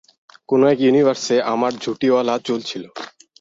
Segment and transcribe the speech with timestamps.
[0.49, 2.83] কোনো এক ইউনিভার্সে আমার ঝুঁটিওয়ালা চুল ছিল।